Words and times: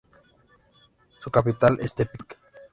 Su 1.19 1.29
capital 1.29 1.77
es 1.79 1.93
Tepic. 1.93 2.39